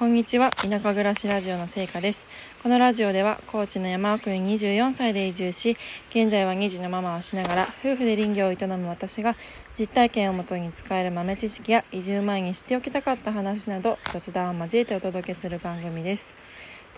[0.00, 0.50] こんにちは。
[0.52, 2.26] 田舎暮らしラジオのせいかです。
[2.62, 5.76] このラジオでは高知の山奥に24歳で移住し
[6.08, 9.36] 現在は2児のママをしながら夫婦で林業を営む私が
[9.78, 16.30] 実体験をもとに使える豆知識や移住前にしておきたかった話など雑談を交えてお届けする番組です。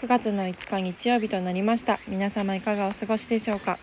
[0.01, 1.99] 9月の5日日曜日となりました。
[2.07, 3.81] 皆様いかがお過ごしでしょうか。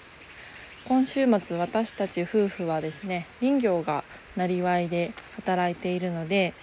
[0.88, 4.06] 今週末私たち夫婦はですね林業が
[4.38, 6.54] なりわいで働いているので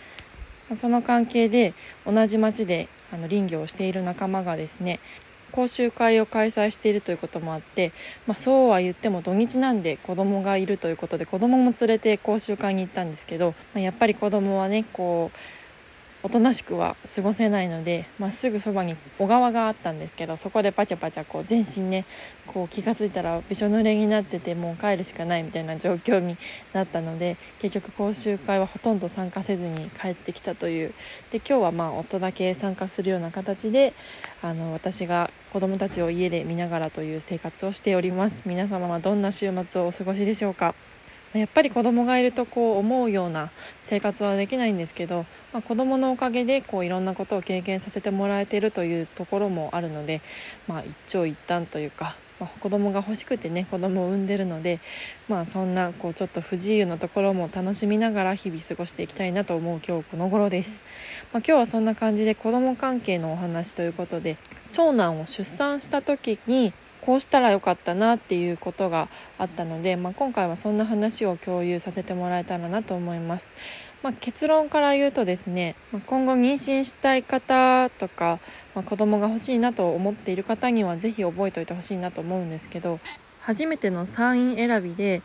[0.75, 1.75] その関係で
[2.05, 4.99] 同じ町であの林業をしている仲間がですね
[5.53, 7.93] 講習会を開催しているということもあって、
[8.27, 15.39] まあ、そうは言っても土日なんで子供がいるということで子供も連れて講習会に行ったんですけど、まあ、やっぱり子供はねこう
[16.27, 22.05] おとなしくは過ごせないので、まあ、すぐそばに小川があったんですけどそこでパチャパチャこう全身ね
[22.49, 26.37] こう気が付いたらびしょ濡れになっててもう帰るしかないみたいな状況に
[26.73, 30.93] なったので結局講習会はほとんど参加せずに帰ってきたという。
[31.31, 33.93] で今日はまあ夫だけ参加するような形で
[34.43, 38.43] あの私が子どもたちを家で見ながらという生活をしております。
[38.47, 40.75] 皆様はどんな週末をお過ごしでしょうか？
[41.35, 50.23] やっぱり子供がいるとこう思うような生活はできないんですけど、まあ、子供のおかげでこういろんなことを経験させてもらえているというところもあるので、
[50.67, 54.81] まあ、一長一短というか、まあ、子供が欲しくてね子供を産んでるので、
[55.29, 60.81] まあ、そんなこうちょっと不自由なところも楽しみながら日々過ごしていきたいなと思う今日この頃です。
[61.33, 64.37] まあ、今日はそんな感じで子供関係のお話ということで
[64.71, 66.73] 長男を出産した時に
[67.07, 69.09] こうしたらよかったなっていうことが
[69.39, 73.53] あったので、まあ、今回はそんな話を共有させてもらえたらなと思います。
[74.03, 75.75] まあ、結論から言うとですね
[76.07, 78.39] 今後妊娠したい方とか、
[78.75, 83.01] まあ、子供が欲しいなと思っている方には是非覚えておいてほしいなと思うんですけど
[83.41, 85.23] 初めての産院選びで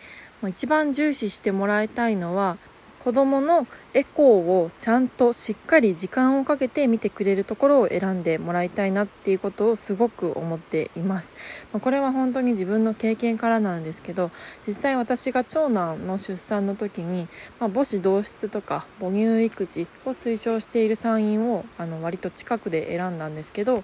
[0.47, 2.57] 一番重視してもらいたいのは
[3.03, 11.33] 子どものエコーをちゃんとしっかり時間をかけて見てくれるところを選んでもらいたいなっていうことをすごく思っています。
[11.73, 14.29] まこれは本当に自分の経験からなんですけど
[14.67, 17.27] 実際私が長男の出産の時に、
[17.59, 23.83] まあ、母子同室とか母乳育児を推奨している産院をあの割と近くで選んだんですけど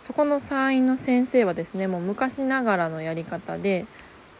[0.00, 3.84] そこの産院の先生はですねもう昔ながらのやり方で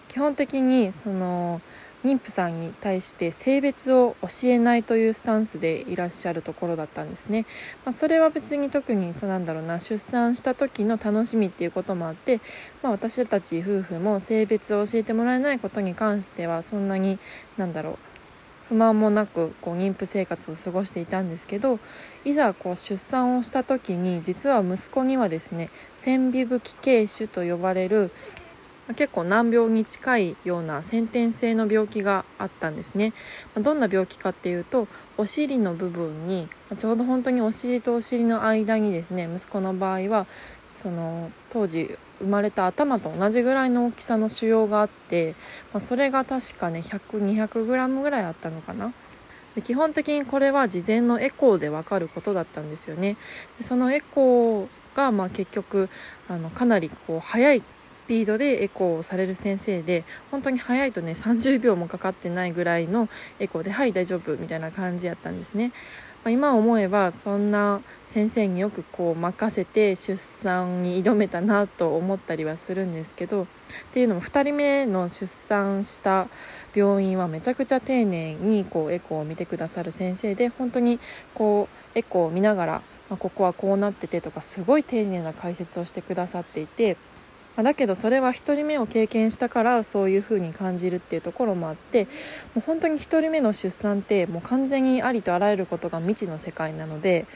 [0.08, 1.60] 基本的にその
[2.04, 7.44] 妊婦さんに対して性別を教えないというスタンスでいらっしゃるところだったんですね。
[7.84, 12.40] まあ、それは別に特になんだろうな出産した時の楽しみっていうこともあって、
[12.82, 17.18] まあ、私たち夫婦も性別を教えてもらえないことに関してはそんなに
[17.56, 17.98] なんだろう
[18.68, 21.78] 不満もなくこう妊婦生活を過ごしていたんですけど
[22.24, 28.10] いざこう出産をした時に実は息子にはですね線微部気軽種と呼ばれる
[28.96, 33.12] 結構難病に近いような先天性の病気があったんですね。
[33.54, 40.26] どんな病気かっていうとお尻の部分にちょうど本当にお尻とお尻の間にですね息子の場合は
[40.74, 45.34] その当時生まれた頭と同じぐらいの大きさの腫瘍があって、
[45.72, 48.92] まあ、それが確かね 100200g ぐらいあったのかな。
[49.54, 53.16] で基本的にこれは事前のエコーで分かることだったんですよね。
[53.58, 55.88] でそのエコーがまあ結局
[56.28, 63.08] あのかなりこう早いスピードでエコーをされる先生で本当に早いとね30秒もかかってないぐらいの
[63.38, 65.72] エコーで「はい大丈夫」みたいな感じやったんですね。
[66.24, 73.46] まあ、今思えばそんな先生によくこう任せて出産に挑めたなと思ったりはするんですけどっ
[73.92, 76.26] ていうのも2人目の出産した
[76.74, 80.98] 病院はめちゃくちゃ丁寧にこうエコーを見てくださる先生で本当に
[81.34, 82.72] こうエコーを見ながら、
[83.10, 86.96] まあ、ここはこうなっててとかすごい丁寧な解説をしてくださっていて
[87.56, 92.04] まだけどそれは1人目を経験したからそういう風に感じるっていうところもあって
[92.54, 97.26] もう本当に1人目の出産ってもう完全にありとあらゆることが未知の世界なので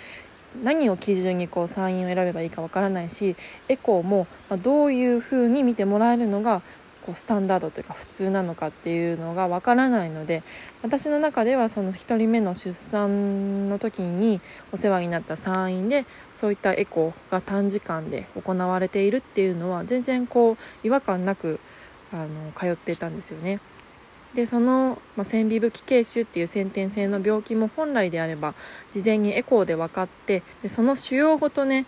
[0.62, 3.34] 何を基準にこう産院を選べばいいかわからないし
[3.68, 4.28] エコーも
[4.62, 6.62] どういう風に見てもらえるのが
[7.04, 10.42] こうスタンダードというか普通なのかっていうのがわからないので
[10.82, 14.40] 私の中ではその1人目の出産の時に
[14.72, 16.04] お世話になった産院で
[16.34, 20.56] そういったエコーが短時間で行われているっていうのは全然こう
[20.86, 21.58] 違和感なく
[22.12, 23.60] あの通ってたんですよね。
[24.34, 28.54] でその、まあ、線微部気軽腫っていう先天性の病気も本来であれば
[28.90, 31.84] 事前にエコーで分かってでその腫瘍ごとね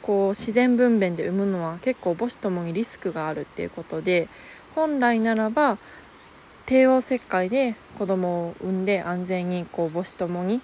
[0.00, 4.28] こう自然分娩で産むのは結構母子ともにリスクがあるっていうことで
[4.74, 5.78] 本来ならば
[6.66, 10.60] 帝王切開で子供を産んで安全にこう母子ともに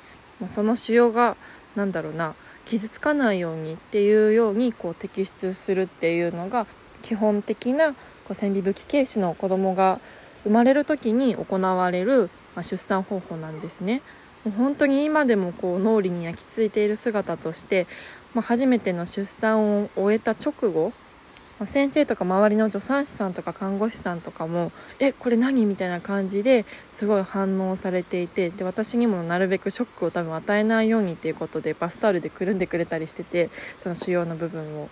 [0.47, 1.37] その腫瘍が
[1.77, 2.35] 何だろうな
[2.67, 6.67] 傷つかないようにっていうようにこう摘出するっていうのが
[7.03, 7.99] 基本的なこ
[8.31, 10.01] う線微武器軽視の子供が
[10.45, 14.03] 生まれる時に行われる、ま、出産方法なんですね。
[14.45, 17.87] もう本当に今でもこう脳裏に焼き付いている姿として、
[18.35, 20.93] まあ、初めての出産を終えた直後
[21.61, 34.89] ま先生とか周りの助産師さんとか看護師さんとかも「えこれ何?」みたいな感じですごい反応されていてで私にもなるべくショックを多分与えないようにっていうことでバスタオルでくるんでくれたりしててその腫瘍の部分を。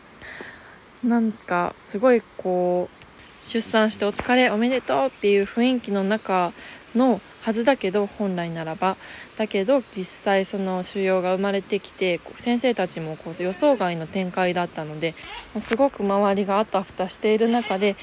[1.05, 3.03] なんかすごいこう
[3.44, 6.53] 出産してお疲れおめでとうっていう雰囲気の中
[6.94, 8.97] のはずだけど本来ならば
[9.37, 15.17] だけど実際その腫瘍が生まれてきて先生たちもこう予想外の展開だったので
[15.59, 17.97] すごく周りがあたふたしている中で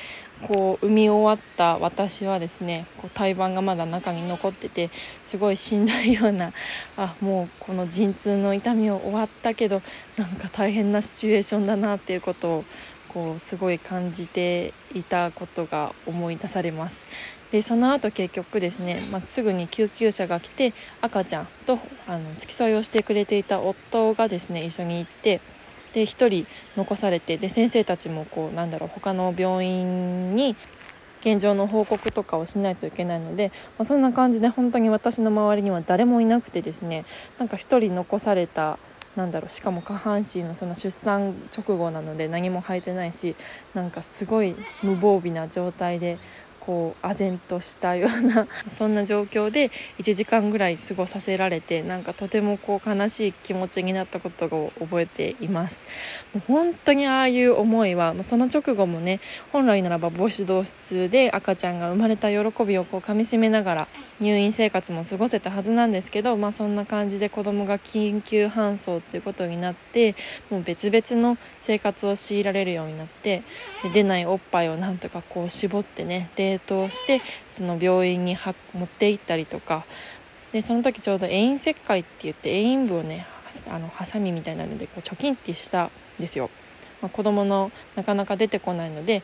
[0.47, 4.89] こう産み終わった私はですねこう胎盤がまだ中に残ってて
[5.23, 6.51] すごいしんどいような
[6.97, 9.81] あもうこの陣痛の痛みを終わったけど
[10.17, 12.65] なんか大変なシチュエーションだなっていうことを
[13.09, 17.05] こうすごい感じていたことが思い出されます。
[17.51, 25.41] でその後結局ですね、まあ、すぐに救急車が来て赤ちゃんとあの付き添いをしてくれていた夫がですね一緒に行って
[25.93, 26.47] で1人
[26.77, 30.55] 残されてで先生たちもこうなんだろう他の病院に
[31.21, 37.05] 現状の報告とかをしないといけないので、まあ、そんな感じで本当に私の周りには誰もいなくてですね
[37.39, 38.77] なんか1人残された
[39.15, 43.35] なんだろうしかも下半身のその出産直後なので何も履いてないし
[43.73, 46.17] なんかすごい無防備な状態で
[46.69, 55.87] こう唖然としたような そんな状況で1時間ぐらい過ごさせられてなんかとてもこう悲しい気持ちになったことを覚えています。
[56.31, 59.19] もう本当にああいう思いはその直後もね
[59.51, 63.87] 本来ならば母子同室で赤ちゃんが生まれた喜びをこうかみしめながら
[64.19, 70.13] 入院生活も過ごせたはずなんですけど、まあ、そんな感じで子供が緊急搬送っていうことになって
[70.49, 73.43] もう別々の生活を強いられるようになって
[73.83, 78.37] で出ないおっぱいをなんとかこう絞ってね冷凍してその病院に
[78.73, 79.85] 持って行ったりとか
[80.51, 83.25] でその時ちょうど遠因切開って言って遠因部をね
[83.69, 85.89] あのハサミみたいなのでこうチョキンってしたん
[86.19, 86.49] ですよ。
[87.01, 89.23] まあ、子供のなかなか出てこないので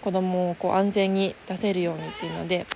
[0.00, 2.66] 子供をこう安全に出せるようにっていうので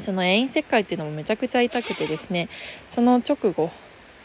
[0.00, 2.48] その遠因切開っていうのもめちゃくちゃ痛くてですね
[2.88, 3.70] その直後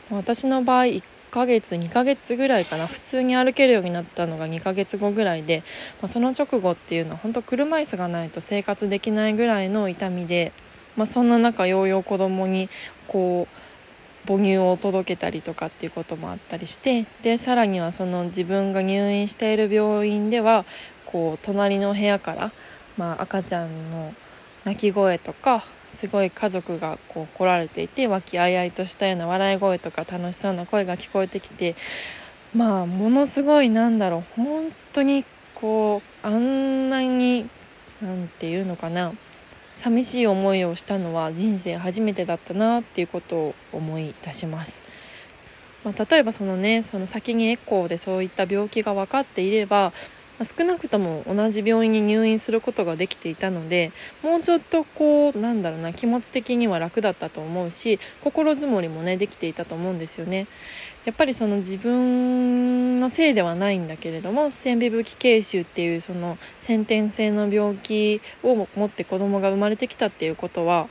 [0.10, 2.88] 私の場合1ヶ月2ヶ月ぐらいかな。
[2.88, 5.64] 普通に歩けるようになったのが2ヶ月後ぐらいで、
[6.02, 10.52] まあ、その直後っていうのは本当車椅子がないと生活できないぐらいの痛みで、
[10.96, 12.70] まあ、そんな中ようよう子供に
[13.08, 20.66] こう母乳を届けたりとかっていうこともあったりしてでさらにはその自分が入院している病院では
[21.06, 22.52] こう隣の部屋から、
[22.98, 24.14] まあ、赤ちゃんの
[24.66, 31.76] 泣き声とかすごい家族がこう来られていて和気あいあいとしたような笑い声とか楽しそうな声が聞こえてきて
[32.56, 35.26] まあものすごいなんだろう本当に
[35.56, 37.50] こうあんなに
[38.02, 39.14] 何て言うのかな
[39.74, 44.84] 寂しい思いをしたのは人生初めてだったなっていうことを思い出します。
[45.84, 49.94] まあ、例えばそのねその先にエコーでそういった病気が分かっていれば
[50.44, 53.92] 少なくとも同じ病院に入院することができていたので
[54.24, 60.48] もうちょっとこうなんだろうな気持ち的には楽だったと思うし心づもりもねできていたと思うんですよね。
[61.06, 70.90] やっぱりその自分のせいではないんだけれども線微武器軽腫っていうその先天性の病気を持って子供が生まれてきたっていうことは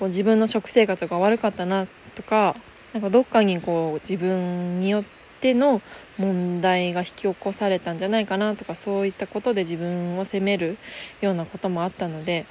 [0.00, 1.86] こう自分の食生活が悪かったな
[2.16, 2.56] とか
[2.92, 5.82] なんかどっかにこう自分によっての
[6.16, 10.78] 問題が引き起こされたんじゃないかなとかそういったことで自分を責める
[11.20, 12.46] ようなこともあったので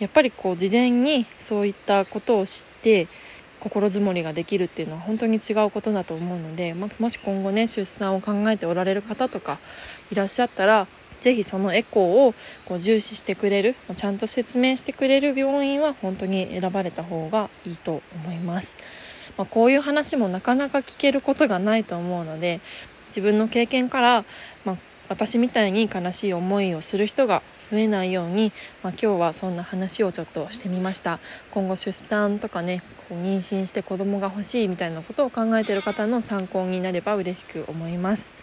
[0.00, 3.06] やっぱりこう事前にそういったことを知って
[3.60, 9.58] 心づもりができるっていうのは本当に違うことだと思うので、まもし今後ね出産を考えておられる方とか
[10.10, 10.86] いらっしゃったら
[11.20, 12.34] 是非そのエコーを
[12.66, 18.76] こう重視してくれるちゃんと説明してくれる病院は本当に選ばれた方がいいと思います。
[19.36, 22.60] まあ、こういう話もなかなか聞けることがないと思うので
[23.08, 24.24] 自分の経験から、
[24.64, 24.76] まあ、
[25.08, 28.52] 私みたいに悲しい思いをする人が増えないように、
[28.82, 31.18] まあ、今日はそんな話をちょっとしてみました
[31.50, 38.34] 今後出産とかねこう妊娠して子供が欲しいみたいなことを考えてる方の参考になれば嬉しく思います。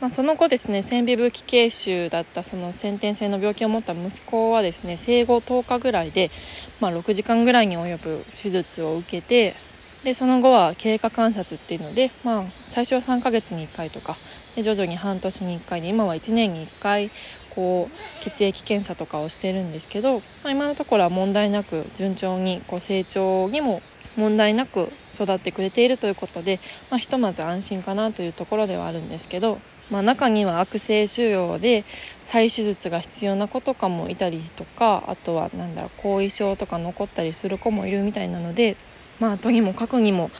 [0.00, 6.30] まあ、その後ですね線微部気軽腫だったその先天性の病気を持った息子はですね生後10日ぐらいで、
[6.78, 9.56] まあ、6時間ぐらいに及ぶ手術を受けて
[10.04, 14.16] でその後は経過観察っていうので、まあ、最初は3ヶ月に1回とか
[14.54, 17.10] で徐々に半年に1回で今は1年に1回
[17.50, 23.82] こう血液検査とかをしてるんですけど、まあ、今のところは問題なく順調にこう成長にも
[24.16, 29.58] 問題なく育ってくれているということで、まあ、ひとまず安心かなというところではあるんですけど、
[29.90, 31.84] まあ、中には悪性腫瘍で
[32.24, 38.76] 再手術が必要な子とかもいたりとかあとは何だろう後遺症とか残ったりする子もいるみたいなので
[39.20, 40.30] まあとにもかくにも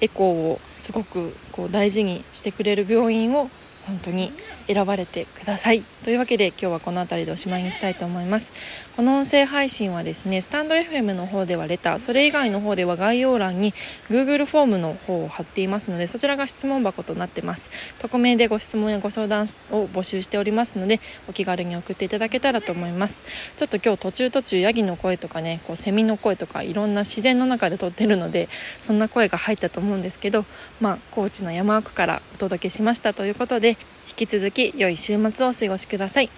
[0.00, 3.50] エコーをすごくこう大事にしてくれる病院を
[3.90, 4.32] 本当に
[4.68, 5.82] 選ばれてください。
[6.04, 8.52] というわけで今日はこの辺りでおしまいにしたいと思います。
[8.96, 13.74] この音声配信はですねスタンド FM の方ではレターそれ以外の方では概要欄に
[14.08, 17.70] Google フォームの方を貼っていますのでそちらが質問箱となってます。
[17.98, 23.24] 匿名でご質問やご相談を募集しておりますのでお気軽に送っていただけたらと思います。
[23.56, 28.48] ちょっと今日途中途中ヤギの声とかねこうセミの声とかいろんな自然の中で撮ってるので
[28.84, 30.44] そんな声が入ったと思うんですけど
[30.80, 33.76] まあ高知の山奥からお届けしましたということで
[34.10, 36.30] 引き続き良い週末をお過ごしください。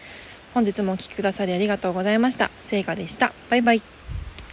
[0.54, 2.50] 本日もお聴きくださりありがとうございました。
[2.60, 3.32] 聖華でした。
[3.50, 4.01] バイバイ。